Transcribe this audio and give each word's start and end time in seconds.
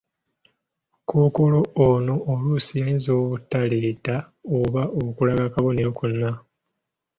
Kookolo 1.07 1.59
ono 1.85 2.13
oluusi 2.31 2.73
ayinza 2.83 3.09
obutaleeta 3.21 4.15
oba 4.59 4.83
okulaga 5.03 5.43
akabonero 5.45 5.89
konna 5.99 6.31